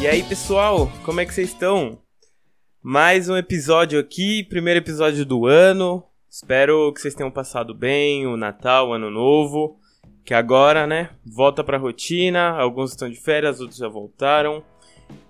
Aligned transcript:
E 0.00 0.06
aí, 0.06 0.22
pessoal, 0.22 0.90
como 1.04 1.20
é 1.20 1.26
que 1.26 1.34
vocês 1.34 1.50
estão? 1.50 1.98
Mais 2.82 3.28
um 3.28 3.36
episódio 3.36 4.00
aqui, 4.00 4.42
primeiro 4.42 4.80
episódio 4.80 5.26
do 5.26 5.44
ano. 5.44 6.02
Espero 6.26 6.90
que 6.94 7.02
vocês 7.02 7.14
tenham 7.14 7.30
passado 7.30 7.74
bem 7.74 8.26
o 8.26 8.34
Natal, 8.34 8.88
o 8.88 8.92
Ano 8.94 9.10
Novo. 9.10 9.76
Que 10.24 10.32
agora, 10.32 10.86
né, 10.86 11.10
volta 11.22 11.62
pra 11.62 11.76
rotina. 11.76 12.48
Alguns 12.58 12.92
estão 12.92 13.10
de 13.10 13.20
férias, 13.20 13.60
outros 13.60 13.78
já 13.78 13.88
voltaram. 13.88 14.64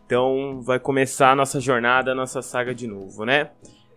Então 0.07 0.61
vai 0.63 0.79
começar 0.79 1.33
a 1.33 1.37
nossa 1.37 1.59
jornada, 1.59 2.13
a 2.13 2.15
nossa 2.15 2.41
saga 2.41 2.73
de 2.73 2.87
novo, 2.87 3.25
né? 3.25 3.51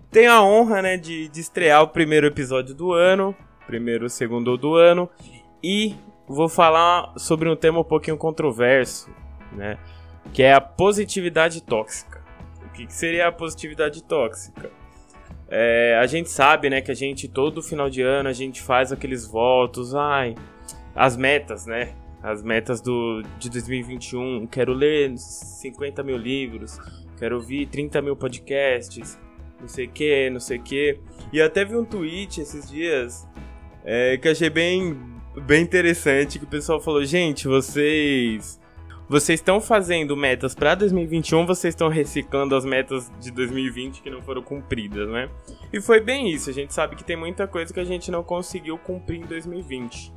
Tenho 0.10 0.32
a 0.32 0.44
honra, 0.44 0.82
né, 0.82 0.98
de, 0.98 1.28
de 1.28 1.40
estrear 1.40 1.84
o 1.84 1.90
primeiro 1.90 2.26
episódio 2.26 2.74
do 2.74 2.94
ano, 2.94 3.36
primeiro, 3.68 4.10
segundo 4.10 4.58
do 4.58 4.76
ano, 4.76 5.08
e 5.64 5.94
vou 6.28 6.50
falar 6.50 7.14
sobre 7.16 7.48
um 7.48 7.56
tema 7.56 7.82
um 7.82 7.84
pouquinho 7.84 8.18
controverso, 8.18 9.08
né? 9.52 9.78
Que 10.32 10.44
é 10.44 10.54
a 10.54 10.62
positividade 10.62 11.62
tóxica. 11.62 12.24
O 12.66 12.70
que, 12.70 12.86
que 12.86 12.94
seria 12.94 13.28
a 13.28 13.32
positividade 13.32 14.04
tóxica? 14.04 14.72
É, 15.50 16.00
a 16.02 16.08
gente 16.08 16.30
sabe, 16.30 16.70
né, 16.70 16.82
que 16.82 16.90
a 16.90 16.96
gente 16.96 17.28
todo 17.28 17.62
final 17.62 17.90
de 17.90 18.02
ano 18.02 18.28
a 18.28 18.34
gente 18.34 18.60
faz 18.62 18.92
aqueles 18.92 19.28
votos, 19.28 19.94
ai, 19.94 20.34
as 20.96 21.16
metas, 21.16 21.66
né? 21.66 21.94
As 22.24 22.42
metas 22.42 22.82
do, 22.82 23.22
de 23.38 23.50
2021. 23.50 24.48
Quero 24.48 24.74
ler 24.74 25.16
50 25.18 26.02
mil 26.02 26.18
livros, 26.18 26.80
quero 27.20 27.36
ouvir 27.36 27.68
30 27.68 28.02
mil 28.02 28.16
podcasts, 28.16 29.20
não 29.60 29.68
sei 29.68 29.86
o 29.86 29.90
que, 29.90 30.30
não 30.30 30.40
sei 30.40 30.58
o 30.58 30.64
que. 30.64 31.00
E 31.32 31.42
até 31.42 31.64
vi 31.64 31.76
um 31.76 31.86
tweet 31.86 32.42
esses 32.42 32.70
dias 32.70 33.28
é, 33.84 34.18
que 34.18 34.30
achei 34.30 34.50
bem, 34.50 34.98
bem 35.46 35.62
interessante, 35.62 36.40
que 36.40 36.46
o 36.46 36.48
pessoal 36.48 36.80
falou, 36.80 37.04
gente, 37.06 37.48
vocês 37.48 38.60
vocês 39.14 39.40
estão 39.40 39.62
fazendo 39.62 40.18
metas 40.18 40.56
para 40.56 40.74
2021, 40.74 41.46
vocês 41.46 41.76
estão 41.76 41.88
reciclando 41.88 42.56
as 42.56 42.66
metas 42.66 43.12
de 43.20 43.30
2020 43.30 44.02
que 44.02 44.10
não 44.10 44.24
foram 44.24 44.42
cumpridas, 44.42 45.08
né? 45.08 45.30
E 45.72 45.80
foi 45.80 46.02
bem 46.02 46.32
isso, 46.32 46.50
a 46.50 46.54
gente 46.54 46.74
sabe 46.74 46.96
que 46.96 47.04
tem 47.04 47.16
muita 47.16 47.46
coisa 47.46 47.72
que 47.72 47.80
a 47.80 47.84
gente 47.86 48.10
não 48.10 48.24
conseguiu 48.24 48.76
cumprir 48.76 49.22
em 49.22 49.26
2020. 49.28 50.12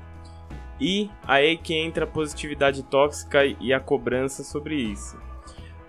E 0.80 1.10
aí 1.28 1.58
que 1.58 1.74
entra 1.74 2.04
a 2.04 2.06
positividade 2.06 2.82
tóxica 2.84 3.44
e 3.44 3.70
a 3.70 3.78
cobrança 3.78 4.42
sobre 4.42 4.76
isso. 4.76 5.18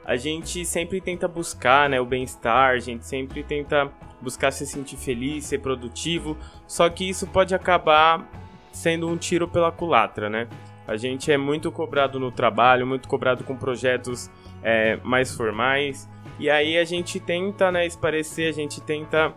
A 0.04 0.18
gente 0.18 0.66
sempre 0.66 1.00
tenta 1.00 1.30
buscar 1.30 1.90
né, 1.90 2.02
o 2.02 2.06
bem-estar, 2.06 2.72
a 2.72 2.80
gente 2.80 3.06
sempre 3.06 3.42
tenta 3.42 3.90
buscar 4.22 4.52
se 4.52 4.68
sentir 4.68 4.98
feliz, 4.98 5.46
ser 5.46 5.60
produtivo, 5.60 6.36
só 6.68 6.90
que 6.90 7.08
isso 7.08 7.26
pode 7.26 7.56
acabar 7.56 8.30
sendo 8.74 9.08
um 9.08 9.16
tiro 9.16 9.48
pela 9.48 9.72
culatra, 9.72 10.30
né? 10.30 10.50
A 10.88 10.96
gente 10.96 11.32
é 11.32 11.38
muito 11.38 11.72
cobrado 11.72 12.20
no 12.20 12.32
trabalho, 12.32 12.88
muito 12.88 13.08
cobrado 13.08 13.44
com 13.44 13.56
projetos 13.56 14.32
é, 14.64 14.96
mais 15.04 15.36
formais. 15.36 16.10
E 16.40 16.50
aí 16.50 16.78
a 16.78 16.86
gente 16.86 17.20
tenta, 17.20 17.72
né, 17.72 17.86
esparecer, 17.86 18.48
a 18.48 18.54
gente 18.54 18.80
tenta 18.82 19.34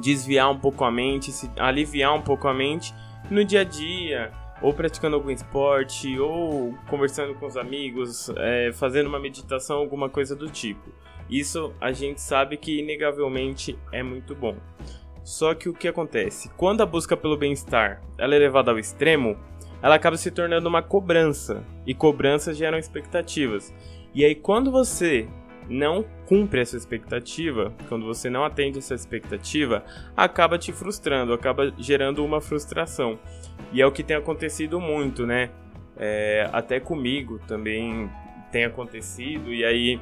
desviar 0.00 0.50
um 0.50 0.58
pouco 0.58 0.84
a 0.84 0.90
mente, 0.90 1.32
se, 1.32 1.50
aliviar 1.58 2.14
um 2.14 2.22
pouco 2.22 2.46
a 2.48 2.54
mente 2.54 2.94
no 3.30 3.44
dia 3.44 3.62
a 3.62 3.64
dia, 3.64 4.32
ou 4.60 4.72
praticando 4.72 5.16
algum 5.16 5.30
esporte, 5.30 6.18
ou 6.18 6.74
conversando 6.88 7.34
com 7.34 7.46
os 7.46 7.56
amigos, 7.56 8.30
é, 8.36 8.70
fazendo 8.72 9.08
uma 9.08 9.18
meditação, 9.18 9.78
alguma 9.78 10.08
coisa 10.08 10.36
do 10.36 10.48
tipo. 10.48 10.90
Isso 11.28 11.72
a 11.80 11.92
gente 11.92 12.20
sabe 12.20 12.56
que 12.56 12.78
inegavelmente 12.78 13.78
é 13.90 14.02
muito 14.02 14.34
bom. 14.34 14.56
Só 15.24 15.54
que 15.54 15.68
o 15.68 15.72
que 15.72 15.88
acontece? 15.88 16.50
Quando 16.56 16.82
a 16.82 16.86
busca 16.86 17.16
pelo 17.16 17.36
bem-estar 17.36 18.02
é 18.18 18.26
levada 18.26 18.70
ao 18.70 18.78
extremo, 18.78 19.36
ela 19.82 19.96
acaba 19.96 20.16
se 20.16 20.30
tornando 20.30 20.68
uma 20.68 20.82
cobrança. 20.82 21.64
E 21.86 21.92
cobranças 21.92 22.56
geram 22.56 22.78
expectativas. 22.78 23.74
E 24.14 24.24
aí, 24.24 24.34
quando 24.34 24.70
você 24.70 25.28
não 25.68 26.04
cumpre 26.26 26.60
essa 26.60 26.76
expectativa, 26.76 27.72
quando 27.88 28.06
você 28.06 28.28
não 28.28 28.44
atende 28.44 28.78
essa 28.78 28.94
expectativa, 28.94 29.84
acaba 30.16 30.58
te 30.58 30.72
frustrando, 30.72 31.32
acaba 31.32 31.72
gerando 31.78 32.24
uma 32.24 32.40
frustração. 32.40 33.18
E 33.72 33.80
é 33.80 33.86
o 33.86 33.92
que 33.92 34.02
tem 34.02 34.16
acontecido 34.16 34.80
muito, 34.80 35.26
né? 35.26 35.50
É, 35.96 36.48
até 36.52 36.80
comigo 36.80 37.38
também 37.46 38.10
tem 38.50 38.64
acontecido, 38.64 39.52
e 39.52 39.64
aí 39.64 40.00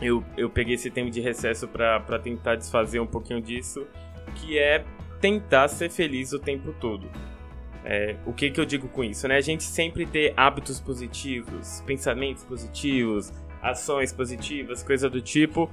eu, 0.00 0.22
eu 0.36 0.48
peguei 0.50 0.74
esse 0.74 0.90
tempo 0.90 1.10
de 1.10 1.20
recesso 1.20 1.66
para 1.66 2.18
tentar 2.18 2.56
desfazer 2.56 3.00
um 3.00 3.06
pouquinho 3.06 3.40
disso, 3.40 3.86
que 4.36 4.58
é 4.58 4.84
tentar 5.20 5.68
ser 5.68 5.90
feliz 5.90 6.32
o 6.32 6.38
tempo 6.38 6.72
todo. 6.78 7.08
É, 7.88 8.16
o 8.26 8.32
que, 8.32 8.50
que 8.50 8.60
eu 8.60 8.64
digo 8.64 8.88
com 8.88 9.04
isso? 9.04 9.28
Né? 9.28 9.36
A 9.36 9.40
gente 9.40 9.62
sempre 9.62 10.04
ter 10.04 10.34
hábitos 10.36 10.80
positivos, 10.80 11.84
pensamentos 11.86 12.42
positivos, 12.42 13.32
ações 13.62 14.12
positivas, 14.12 14.82
coisa 14.82 15.08
do 15.08 15.22
tipo. 15.22 15.70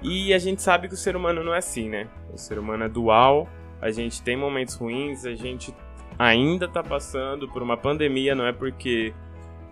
E 0.00 0.32
a 0.32 0.38
gente 0.38 0.62
sabe 0.62 0.86
que 0.86 0.94
o 0.94 0.96
ser 0.96 1.16
humano 1.16 1.42
não 1.42 1.52
é 1.52 1.58
assim, 1.58 1.88
né? 1.88 2.06
O 2.32 2.38
ser 2.38 2.60
humano 2.60 2.84
é 2.84 2.88
dual, 2.88 3.48
a 3.82 3.90
gente 3.90 4.22
tem 4.22 4.36
momentos 4.36 4.76
ruins, 4.76 5.26
a 5.26 5.34
gente 5.34 5.74
ainda 6.16 6.68
tá 6.68 6.84
passando 6.84 7.48
por 7.48 7.64
uma 7.64 7.76
pandemia, 7.76 8.32
não 8.32 8.46
é 8.46 8.52
porque 8.52 9.12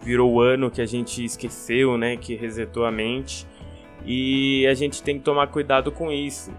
virou 0.03 0.33
o 0.33 0.41
ano 0.41 0.73
que 0.73 0.83
a 0.83 0.87
gente 0.87 1.25
esqueceu, 1.25 1.97
né? 1.97 2.17
Que 2.17 2.35
resetou 2.35 2.85
a 2.85 2.91
mente. 2.91 3.47
E 4.05 4.67
a 4.67 4.75
gente 4.75 5.01
tem 5.01 5.17
que 5.17 5.25
tomar 5.25 5.47
cuidado 5.47 5.93
com 5.93 6.11
isso. 6.11 6.51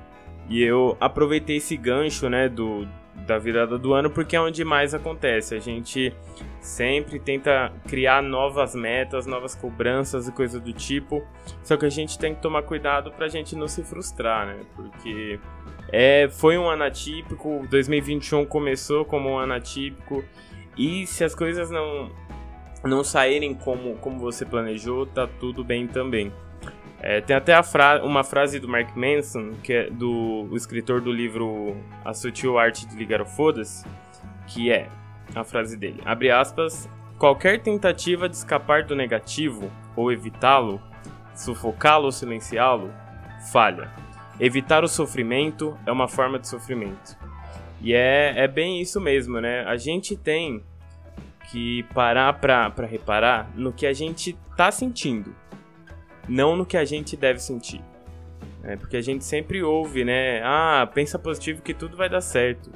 E 0.50 0.61
eu 0.61 0.95
aproveitei 1.00 1.57
esse 1.57 1.75
gancho, 1.75 2.29
né, 2.29 2.47
do, 2.47 2.88
da 3.25 3.38
virada 3.38 3.78
do 3.78 3.94
ano, 3.94 4.09
porque 4.09 4.35
é 4.35 4.41
onde 4.41 4.63
mais 4.63 4.94
acontece. 4.94 5.56
A 5.56 5.59
gente 5.59 6.13
sempre 6.61 7.19
tenta 7.19 7.72
criar 7.88 8.22
novas 8.22 8.75
metas, 8.75 9.25
novas 9.25 9.55
cobranças 9.55 10.28
e 10.28 10.31
coisa 10.31 10.59
do 10.59 10.72
tipo. 10.72 11.23
Só 11.63 11.78
que 11.78 11.85
a 11.85 11.89
gente 11.89 12.19
tem 12.19 12.35
que 12.35 12.41
tomar 12.41 12.63
cuidado 12.63 13.11
pra 13.11 13.28
gente 13.28 13.55
não 13.55 13.67
se 13.67 13.84
frustrar, 13.84 14.45
né? 14.45 14.59
Porque 14.75 15.39
é, 15.91 16.28
foi 16.29 16.57
um 16.57 16.67
ano 16.67 16.84
atípico, 16.84 17.66
2021 17.69 18.45
começou 18.45 19.05
como 19.05 19.29
um 19.29 19.38
ano 19.38 19.53
atípico. 19.53 20.23
E 20.78 21.07
se 21.07 21.23
as 21.23 21.34
coisas 21.34 21.72
não, 21.72 22.11
não 22.84 23.03
saírem 23.03 23.53
como, 23.53 23.95
como 23.97 24.19
você 24.19 24.45
planejou, 24.45 25.05
tá 25.05 25.25
tudo 25.25 25.63
bem 25.63 25.88
também. 25.88 26.31
É, 27.07 27.21
tem 27.21 27.35
até 27.35 27.61
fra 27.61 28.03
uma 28.03 28.23
frase 28.23 28.59
do 28.59 28.67
Mark 28.67 28.95
Manson, 28.95 29.51
que 29.61 29.71
é 29.71 29.89
do 29.91 30.49
escritor 30.53 30.99
do 30.99 31.11
livro 31.11 31.77
A 32.03 32.16
Sutil 32.16 32.57
Arte 32.57 32.88
de 32.88 32.95
Ligar 32.95 33.21
o 33.21 33.25
Foda-se, 33.27 33.85
que 34.47 34.71
é 34.71 34.89
a 35.35 35.43
frase 35.43 35.77
dele, 35.77 36.01
abre 36.03 36.31
aspas, 36.31 36.89
qualquer 37.19 37.61
tentativa 37.61 38.27
de 38.27 38.35
escapar 38.35 38.85
do 38.85 38.95
negativo 38.95 39.71
ou 39.95 40.11
evitá-lo, 40.11 40.81
sufocá-lo 41.35 42.05
ou 42.05 42.11
silenciá-lo, 42.11 42.91
falha. 43.51 43.91
Evitar 44.39 44.83
o 44.83 44.87
sofrimento 44.87 45.77
é 45.85 45.91
uma 45.91 46.07
forma 46.07 46.39
de 46.39 46.47
sofrimento. 46.47 47.16
E 47.81 47.93
é, 47.93 48.33
é 48.35 48.47
bem 48.47 48.81
isso 48.81 48.99
mesmo, 48.99 49.39
né? 49.39 49.63
A 49.66 49.77
gente 49.77 50.17
tem 50.17 50.63
que 51.51 51.83
parar 51.93 52.33
pra, 52.33 52.72
pra 52.72 52.87
reparar 52.87 53.47
no 53.53 53.72
que 53.72 53.85
a 53.85 53.93
gente 53.93 54.35
tá 54.57 54.72
sentindo 54.72 55.35
não 56.28 56.56
no 56.56 56.66
que 56.66 56.78
a 56.78 56.86
gente 56.86 57.16
deve 57.16 57.40
sentir. 57.40 57.81
É, 58.63 58.75
porque 58.75 58.97
a 58.97 59.02
gente 59.02 59.24
sempre 59.24 59.62
ouve, 59.62 60.03
né? 60.03 60.41
Ah, 60.44 60.90
pensa 60.91 61.19
positivo 61.19 61.62
que 61.62 61.74
tudo 61.74 61.96
vai 61.96 62.09
dar 62.09 62.22
certo. 62.22 62.72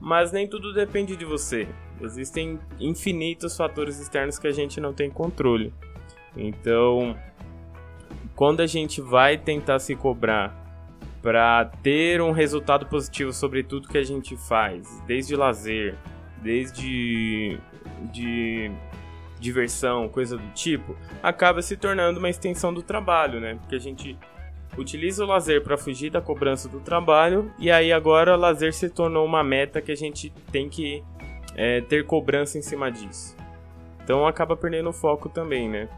Mas 0.00 0.32
nem 0.32 0.48
tudo 0.48 0.72
depende 0.72 1.16
de 1.16 1.24
você. 1.24 1.68
Existem 2.00 2.58
infinitos 2.78 3.56
fatores 3.56 4.00
externos 4.00 4.38
que 4.38 4.46
a 4.46 4.52
gente 4.52 4.80
não 4.80 4.92
tem 4.92 5.10
controle. 5.10 5.72
Então, 6.36 7.16
quando 8.34 8.60
a 8.60 8.66
gente 8.66 9.00
vai 9.00 9.36
tentar 9.36 9.78
se 9.78 9.94
cobrar 9.94 10.54
para 11.20 11.64
ter 11.82 12.20
um 12.20 12.30
resultado 12.30 12.86
positivo 12.86 13.32
sobre 13.32 13.62
tudo 13.62 13.88
que 13.88 13.98
a 13.98 14.04
gente 14.04 14.36
faz, 14.36 15.02
desde 15.06 15.34
lazer, 15.34 15.96
desde 16.42 17.58
de 18.12 18.70
diversão, 19.38 20.08
coisa 20.08 20.36
do 20.36 20.48
tipo, 20.52 20.96
acaba 21.22 21.62
se 21.62 21.76
tornando 21.76 22.18
uma 22.18 22.30
extensão 22.30 22.72
do 22.72 22.82
trabalho, 22.82 23.40
né? 23.40 23.54
Porque 23.56 23.76
a 23.76 23.80
gente 23.80 24.18
utiliza 24.76 25.24
o 25.24 25.26
lazer 25.26 25.62
para 25.62 25.76
fugir 25.76 26.10
da 26.10 26.20
cobrança 26.20 26.68
do 26.68 26.80
trabalho 26.80 27.52
e 27.58 27.70
aí 27.70 27.92
agora 27.92 28.34
o 28.34 28.38
lazer 28.38 28.72
se 28.72 28.88
tornou 28.88 29.24
uma 29.24 29.42
meta 29.42 29.80
que 29.80 29.90
a 29.90 29.96
gente 29.96 30.30
tem 30.52 30.68
que 30.68 31.02
é, 31.54 31.80
ter 31.80 32.04
cobrança 32.04 32.58
em 32.58 32.62
cima 32.62 32.90
disso. 32.90 33.36
Então 34.04 34.26
acaba 34.26 34.56
perdendo 34.56 34.88
o 34.88 34.92
foco 34.92 35.28
também, 35.28 35.68
né? 35.68 35.88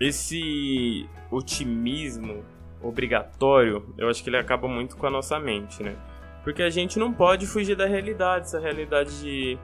Esse 0.00 1.08
otimismo 1.30 2.44
obrigatório, 2.82 3.94
eu 3.96 4.08
acho 4.08 4.22
que 4.22 4.28
ele 4.28 4.36
acaba 4.36 4.68
muito 4.68 4.96
com 4.96 5.06
a 5.06 5.10
nossa 5.10 5.38
mente, 5.38 5.82
né? 5.82 5.94
Porque 6.42 6.62
a 6.62 6.70
gente 6.70 6.98
não 6.98 7.12
pode 7.12 7.46
fugir 7.46 7.74
da 7.76 7.86
realidade, 7.86 8.46
essa 8.46 8.60
realidade 8.60 9.20
de 9.20 9.58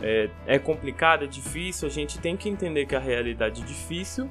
é, 0.00 0.30
é 0.46 0.58
complicado, 0.58 1.24
é 1.24 1.26
difícil, 1.26 1.88
a 1.88 1.90
gente 1.90 2.18
tem 2.18 2.36
que 2.36 2.48
entender 2.48 2.86
que 2.86 2.94
a 2.94 3.00
realidade 3.00 3.62
é 3.62 3.64
difícil 3.64 4.28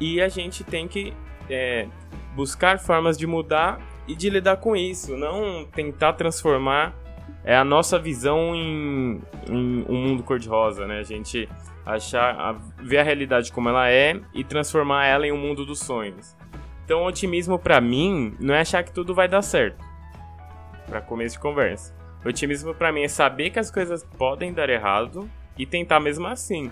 e 0.00 0.20
a 0.20 0.28
gente 0.28 0.64
tem 0.64 0.88
que 0.88 1.12
é, 1.50 1.86
buscar 2.34 2.78
formas 2.78 3.16
de 3.18 3.26
mudar 3.26 3.80
e 4.06 4.14
de 4.14 4.30
lidar 4.30 4.56
com 4.56 4.74
isso, 4.74 5.16
não 5.16 5.66
tentar 5.66 6.14
transformar 6.14 6.94
é, 7.44 7.56
a 7.56 7.64
nossa 7.64 7.98
visão 7.98 8.54
em, 8.54 9.20
em 9.48 9.84
um 9.88 9.96
mundo 9.96 10.22
cor-de-rosa, 10.22 10.86
né? 10.86 10.98
A 10.98 11.02
gente 11.02 11.48
achar, 11.84 12.34
a, 12.34 12.52
ver 12.82 12.98
a 12.98 13.02
realidade 13.02 13.52
como 13.52 13.68
ela 13.68 13.90
é 13.90 14.20
e 14.34 14.44
transformar 14.44 15.06
ela 15.06 15.26
em 15.26 15.32
um 15.32 15.38
mundo 15.38 15.64
dos 15.64 15.80
sonhos. 15.80 16.36
Então, 16.84 17.04
otimismo 17.04 17.58
para 17.58 17.80
mim 17.80 18.34
não 18.40 18.54
é 18.54 18.60
achar 18.60 18.82
que 18.82 18.92
tudo 18.92 19.14
vai 19.14 19.28
dar 19.28 19.42
certo. 19.42 19.84
Para 20.86 21.00
começo 21.02 21.36
de 21.36 21.40
conversa. 21.40 21.97
Otimismo 22.24 22.74
para 22.74 22.92
mim 22.92 23.02
é 23.02 23.08
saber 23.08 23.50
que 23.50 23.58
as 23.58 23.70
coisas 23.70 24.04
podem 24.16 24.52
dar 24.52 24.68
errado 24.68 25.30
e 25.56 25.64
tentar 25.64 26.00
mesmo 26.00 26.26
assim. 26.26 26.70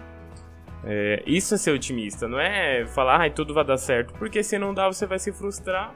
É, 0.84 1.22
isso 1.26 1.54
é 1.54 1.58
ser 1.58 1.72
otimista, 1.72 2.28
não 2.28 2.38
é 2.38 2.87
falar, 2.87 3.20
ai, 3.20 3.31
tudo 3.31 3.52
vai 3.52 3.64
dar 3.64 3.76
certo, 3.76 4.14
porque 4.14 4.43
se 4.43 4.58
não 4.58 4.72
dá, 4.72 4.87
você 4.87 5.04
vai 5.06 5.19
se 5.19 5.32
frustrar 5.32 5.93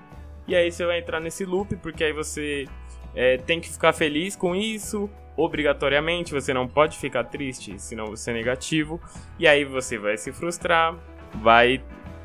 e 0.49 0.57
aí 0.57 0.73
você 0.73 0.85
vai 0.85 0.99
entrar 0.99 1.21
nesse 1.21 1.45
loop, 1.45 1.77
porque 1.77 2.03
aí 2.03 2.13
você 2.13 2.67
é, 3.15 3.37
tem 3.37 3.61
que 3.61 3.71
ficar 3.71 3.93
feliz 3.93 4.35
com 4.35 4.55
isso, 4.55 5.09
obrigatoriamente, 5.37 6.33
você 6.33 6.53
não 6.53 6.67
pode 6.67 6.99
ficar 6.99 7.25
triste, 7.25 7.79
senão 7.79 8.07
você 8.07 8.31
é 8.31 8.35
negativo, 8.35 9.01
e 9.39 9.47
aí 9.47 9.65
você 9.65 9.97
vai 9.97 10.17
se 10.17 10.33
frustrar, 10.33 10.97
vai 11.35 11.81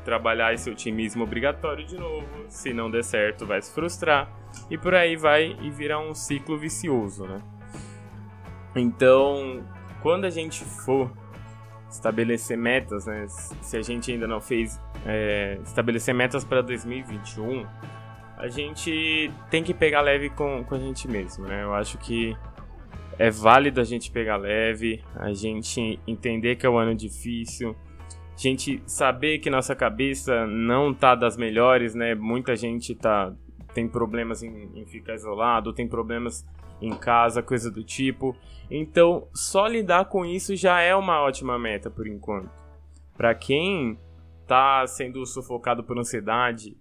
trabalhar 0.06 0.54
esse 0.54 0.70
otimismo 0.70 1.24
obrigatório 1.24 1.84
de 1.84 1.98
novo, 1.98 2.28
se 2.48 2.72
não 2.72 2.88
der 2.88 3.02
certo, 3.02 3.44
vai 3.44 3.60
se 3.60 3.74
frustrar, 3.74 4.30
e 4.70 4.78
por 4.78 4.94
aí 4.94 5.16
vai 5.16 5.56
e 5.60 5.68
virar 5.68 5.98
um 5.98 6.14
ciclo 6.14 6.56
vicioso, 6.56 7.26
né? 7.26 7.42
Então, 8.76 9.66
quando 10.02 10.24
a 10.24 10.30
gente 10.30 10.64
for 10.64 11.10
estabelecer 11.90 12.56
metas, 12.56 13.04
né? 13.06 13.26
Se 13.28 13.76
a 13.76 13.82
gente 13.82 14.12
ainda 14.12 14.28
não 14.28 14.40
fez 14.40 14.80
é, 15.04 15.58
estabelecer 15.64 16.14
metas 16.14 16.44
para 16.44 16.62
2021, 16.62 17.66
a 18.36 18.46
gente 18.46 19.28
tem 19.50 19.64
que 19.64 19.74
pegar 19.74 20.02
leve 20.02 20.30
com, 20.30 20.62
com 20.62 20.76
a 20.76 20.78
gente 20.78 21.08
mesmo, 21.08 21.46
né? 21.46 21.64
Eu 21.64 21.74
acho 21.74 21.98
que 21.98 22.36
é 23.18 23.28
válido 23.28 23.80
a 23.80 23.84
gente 23.84 24.08
pegar 24.12 24.36
leve, 24.36 25.02
a 25.16 25.32
gente 25.32 25.98
entender 26.06 26.54
que 26.54 26.64
é 26.64 26.70
um 26.70 26.78
ano 26.78 26.94
difícil, 26.94 27.74
a 28.36 28.38
gente 28.38 28.82
saber 28.86 29.38
que 29.38 29.48
nossa 29.48 29.74
cabeça 29.74 30.46
não 30.46 30.92
tá 30.92 31.14
das 31.14 31.38
melhores, 31.38 31.94
né? 31.94 32.14
Muita 32.14 32.54
gente 32.54 32.94
tá 32.94 33.32
tem 33.72 33.88
problemas 33.88 34.42
em, 34.42 34.70
em 34.74 34.86
ficar 34.86 35.14
isolado, 35.14 35.72
tem 35.72 35.86
problemas 35.86 36.46
em 36.80 36.94
casa, 36.94 37.42
coisa 37.42 37.70
do 37.70 37.82
tipo. 37.82 38.36
Então, 38.70 39.26
só 39.34 39.66
lidar 39.66 40.06
com 40.06 40.24
isso 40.24 40.54
já 40.54 40.80
é 40.80 40.94
uma 40.94 41.20
ótima 41.20 41.58
meta 41.58 41.90
por 41.90 42.06
enquanto. 42.06 42.50
Para 43.16 43.34
quem 43.34 43.98
tá 44.46 44.86
sendo 44.86 45.24
sufocado 45.26 45.82
por 45.82 45.98
ansiedade, 45.98 46.76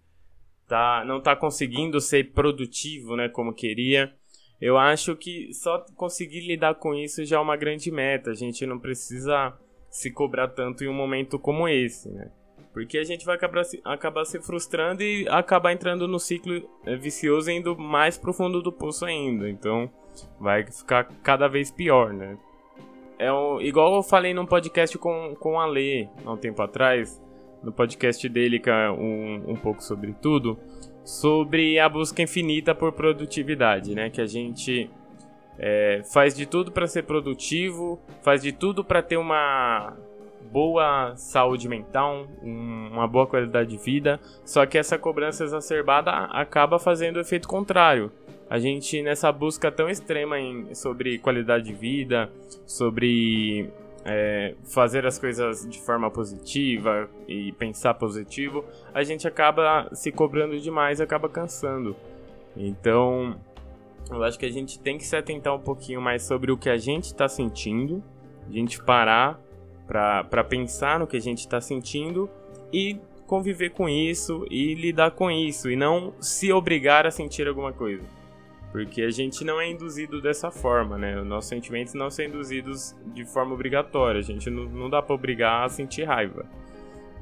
tá 0.67 1.03
não 1.05 1.21
tá 1.21 1.35
conseguindo 1.35 1.99
ser 1.99 2.31
produtivo, 2.31 3.15
né, 3.15 3.29
como 3.29 3.53
queria, 3.53 4.13
eu 4.59 4.77
acho 4.77 5.15
que 5.15 5.53
só 5.53 5.85
conseguir 5.95 6.47
lidar 6.47 6.75
com 6.75 6.93
isso 6.93 7.25
já 7.25 7.37
é 7.37 7.39
uma 7.39 7.57
grande 7.57 7.91
meta. 7.91 8.31
A 8.31 8.35
gente 8.35 8.65
não 8.65 8.79
precisa 8.79 9.53
se 9.95 10.11
cobrar 10.11 10.49
tanto 10.49 10.83
em 10.83 10.89
um 10.89 10.93
momento 10.93 11.39
como 11.39 11.69
esse, 11.69 12.09
né? 12.09 12.29
Porque 12.73 12.97
a 12.97 13.03
gente 13.05 13.25
vai 13.25 13.37
acabar 13.37 13.63
se, 13.63 13.79
acabar 13.85 14.25
se 14.25 14.41
frustrando 14.41 15.01
e 15.01 15.25
acabar 15.29 15.71
entrando 15.71 16.05
no 16.05 16.19
ciclo 16.19 16.61
é, 16.85 16.97
vicioso 16.97 17.49
indo 17.49 17.77
mais 17.77 18.17
profundo 18.17 18.61
do 18.61 18.73
poço 18.73 19.05
ainda. 19.05 19.49
Então 19.49 19.89
vai 20.37 20.69
ficar 20.69 21.05
cada 21.23 21.47
vez 21.47 21.71
pior, 21.71 22.11
né? 22.11 22.37
É 23.17 23.31
um, 23.31 23.61
igual 23.61 23.95
eu 23.95 24.03
falei 24.03 24.33
num 24.33 24.45
podcast 24.45 24.97
com, 24.97 25.33
com 25.39 25.61
a 25.61 25.65
Lê 25.65 26.09
há 26.25 26.33
um 26.33 26.37
tempo 26.37 26.61
atrás, 26.61 27.23
no 27.63 27.71
podcast 27.71 28.27
dele, 28.27 28.59
que 28.59 28.69
é 28.69 28.91
um, 28.91 29.51
um 29.51 29.55
pouco 29.55 29.81
sobre 29.81 30.11
tudo, 30.21 30.59
sobre 31.05 31.79
a 31.79 31.87
busca 31.87 32.21
infinita 32.21 32.75
por 32.75 32.91
produtividade, 32.91 33.95
né? 33.95 34.09
Que 34.09 34.19
a 34.19 34.27
gente 34.27 34.89
é, 35.57 36.01
faz 36.13 36.35
de 36.35 36.45
tudo 36.45 36.71
para 36.71 36.87
ser 36.87 37.03
produtivo, 37.03 37.99
faz 38.21 38.41
de 38.41 38.51
tudo 38.51 38.83
para 38.83 39.01
ter 39.01 39.17
uma 39.17 39.93
boa 40.51 41.13
saúde 41.15 41.67
mental, 41.67 42.27
um, 42.41 42.89
uma 42.93 43.07
boa 43.07 43.27
qualidade 43.27 43.69
de 43.69 43.77
vida, 43.77 44.19
só 44.45 44.65
que 44.65 44.77
essa 44.77 44.97
cobrança 44.97 45.43
exacerbada 45.43 46.11
acaba 46.11 46.79
fazendo 46.79 47.17
o 47.17 47.19
efeito 47.19 47.47
contrário. 47.47 48.11
A 48.49 48.59
gente, 48.59 49.01
nessa 49.01 49.31
busca 49.31 49.71
tão 49.71 49.89
extrema 49.89 50.39
em, 50.39 50.73
sobre 50.75 51.17
qualidade 51.17 51.65
de 51.65 51.73
vida, 51.73 52.29
sobre 52.65 53.69
é, 54.05 54.53
fazer 54.63 55.05
as 55.05 55.17
coisas 55.17 55.67
de 55.67 55.79
forma 55.81 56.11
positiva 56.11 57.09
e 57.27 57.51
pensar 57.53 57.95
positivo, 57.95 58.63
a 58.93 59.03
gente 59.03 59.27
acaba 59.27 59.89
se 59.93 60.11
cobrando 60.11 60.59
demais 60.59 61.01
acaba 61.01 61.27
cansando. 61.27 61.95
Então, 62.55 63.35
eu 64.09 64.23
acho 64.23 64.37
que 64.37 64.45
a 64.45 64.51
gente 64.51 64.79
tem 64.79 64.97
que 64.97 65.05
se 65.05 65.15
atentar 65.15 65.55
um 65.55 65.59
pouquinho 65.59 66.01
mais 66.01 66.23
sobre 66.23 66.51
o 66.51 66.57
que 66.57 66.69
a 66.69 66.77
gente 66.77 67.05
está 67.05 67.27
sentindo, 67.27 68.03
a 68.47 68.51
gente 68.51 68.81
parar 68.83 69.39
para 69.87 70.43
pensar 70.43 70.99
no 70.99 71.07
que 71.07 71.17
a 71.17 71.21
gente 71.21 71.39
está 71.39 71.61
sentindo 71.61 72.29
e 72.71 72.97
conviver 73.27 73.71
com 73.71 73.89
isso 73.89 74.45
e 74.49 74.73
lidar 74.75 75.11
com 75.11 75.29
isso 75.29 75.69
e 75.69 75.75
não 75.75 76.13
se 76.19 76.51
obrigar 76.51 77.05
a 77.05 77.11
sentir 77.11 77.47
alguma 77.47 77.73
coisa. 77.73 78.03
Porque 78.71 79.01
a 79.03 79.09
gente 79.09 79.43
não 79.45 79.59
é 79.59 79.69
induzido 79.69 80.21
dessa 80.21 80.51
forma, 80.51 80.97
né? 80.97 81.17
Os 81.17 81.25
nossos 81.25 81.47
sentimentos 81.47 81.93
não 81.93 82.11
são 82.11 82.25
induzidos 82.25 82.93
de 83.13 83.23
forma 83.23 83.53
obrigatória. 83.53 84.19
A 84.19 84.23
gente 84.23 84.49
não, 84.49 84.65
não 84.65 84.89
dá 84.89 85.01
para 85.01 85.15
obrigar 85.15 85.63
a 85.63 85.69
sentir 85.69 86.03
raiva. 86.03 86.45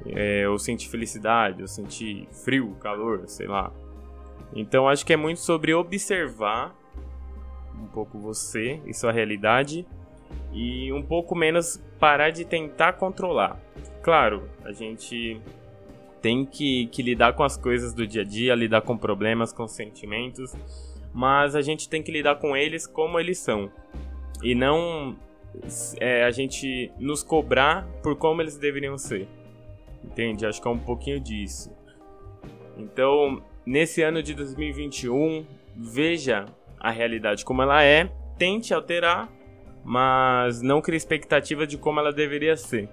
É, 0.07 0.49
ou 0.49 0.57
sentir 0.57 0.89
felicidade, 0.89 1.61
ou 1.61 1.67
sentir 1.67 2.27
frio, 2.43 2.75
calor, 2.79 3.23
sei 3.27 3.45
lá. 3.45 3.71
Então 4.55 4.87
acho 4.87 5.05
que 5.05 5.13
é 5.13 5.17
muito 5.17 5.39
sobre 5.39 5.73
observar 5.73 6.75
um 7.75 7.87
pouco 7.87 8.19
você 8.19 8.79
e 8.85 8.93
sua 8.93 9.11
realidade 9.11 9.85
e 10.51 10.91
um 10.93 11.01
pouco 11.01 11.35
menos 11.35 11.81
parar 11.99 12.29
de 12.29 12.45
tentar 12.45 12.93
controlar. 12.93 13.59
Claro, 14.01 14.49
a 14.63 14.71
gente 14.71 15.41
tem 16.21 16.45
que, 16.45 16.87
que 16.87 17.01
lidar 17.01 17.33
com 17.33 17.43
as 17.43 17.57
coisas 17.57 17.93
do 17.93 18.05
dia 18.07 18.21
a 18.21 18.25
dia, 18.25 18.55
lidar 18.55 18.81
com 18.81 18.97
problemas, 18.97 19.51
com 19.51 19.67
sentimentos, 19.67 20.55
mas 21.13 21.55
a 21.55 21.61
gente 21.61 21.89
tem 21.89 22.01
que 22.01 22.11
lidar 22.11 22.35
com 22.35 22.55
eles 22.55 22.87
como 22.87 23.19
eles 23.19 23.39
são 23.39 23.71
e 24.43 24.53
não 24.53 25.15
é, 25.99 26.23
a 26.23 26.31
gente 26.31 26.91
nos 26.99 27.23
cobrar 27.23 27.87
por 28.01 28.15
como 28.15 28.41
eles 28.41 28.57
deveriam 28.57 28.97
ser. 28.97 29.27
Entende? 30.03 30.45
Acho 30.45 30.61
que 30.61 30.67
é 30.67 30.71
um 30.71 30.79
pouquinho 30.79 31.19
disso. 31.19 31.71
Então, 32.77 33.41
nesse 33.65 34.01
ano 34.01 34.21
de 34.21 34.33
2021, 34.33 35.45
veja 35.75 36.45
a 36.79 36.91
realidade 36.91 37.45
como 37.45 37.61
ela 37.61 37.83
é, 37.83 38.09
tente 38.37 38.73
alterar 38.73 39.29
mas 39.83 40.61
não 40.61 40.81
cria 40.81 40.97
expectativa 40.97 41.67
de 41.67 41.77
como 41.77 41.99
ela 41.99 42.13
deveria 42.13 42.55
ser. 42.55 42.87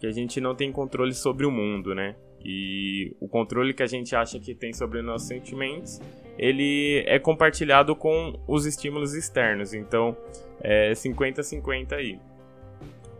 Que 0.00 0.06
a 0.06 0.10
gente 0.10 0.40
não 0.40 0.54
tem 0.54 0.72
controle 0.72 1.14
sobre 1.14 1.46
o 1.46 1.50
mundo, 1.50 1.94
né? 1.94 2.16
E 2.44 3.14
o 3.20 3.28
controle 3.28 3.72
que 3.72 3.84
a 3.84 3.86
gente 3.86 4.16
acha 4.16 4.40
que 4.40 4.52
tem 4.52 4.72
sobre 4.72 4.98
os 4.98 5.04
nossos 5.04 5.28
sentimentos, 5.28 6.00
ele 6.36 7.04
é 7.06 7.20
compartilhado 7.20 7.94
com 7.94 8.36
os 8.48 8.66
estímulos 8.66 9.14
externos. 9.14 9.72
Então, 9.72 10.16
é 10.60 10.90
50-50 10.90 11.92
aí. 11.92 12.18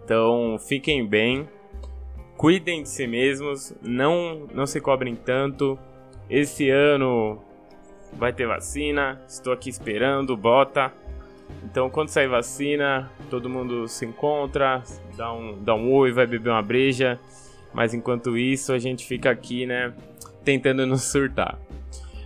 Então, 0.05 0.59
fiquem 0.59 1.07
bem, 1.07 1.49
cuidem 2.37 2.83
de 2.83 2.89
si 2.89 3.07
mesmos, 3.07 3.73
não, 3.81 4.49
não 4.53 4.67
se 4.67 4.81
cobrem 4.81 5.15
tanto. 5.15 5.79
Esse 6.33 6.71
ano 6.71 7.45
vai 8.15 8.33
ter 8.33 8.47
vacina, 8.47 9.21
estou 9.29 9.53
aqui 9.53 9.69
esperando, 9.69 10.35
bota. 10.35 10.91
Então, 11.63 11.91
quando 11.91 12.09
sair 12.09 12.27
vacina, 12.27 13.13
todo 13.29 13.51
mundo 13.51 13.87
se 13.87 14.07
encontra, 14.07 14.83
dá 15.15 15.31
um, 15.31 15.63
dá 15.63 15.75
um 15.75 15.93
oi, 15.93 16.11
vai 16.11 16.27
beber 16.27 16.49
uma 16.49 16.63
breja. 16.63 17.21
Mas 17.75 17.93
enquanto 17.93 18.35
isso, 18.39 18.73
a 18.73 18.79
gente 18.79 19.05
fica 19.05 19.31
aqui, 19.31 19.67
né, 19.67 19.93
tentando 20.43 20.87
nos 20.87 21.03
surtar. 21.03 21.59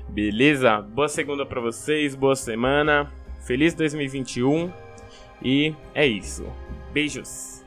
Beleza? 0.08 0.80
Boa 0.82 1.08
segunda 1.08 1.44
para 1.44 1.60
vocês, 1.60 2.14
boa 2.14 2.36
semana. 2.36 3.12
Feliz 3.44 3.74
2021 3.74 4.70
e 5.42 5.74
é 5.92 6.06
isso. 6.06 6.46
Beijos. 6.92 7.65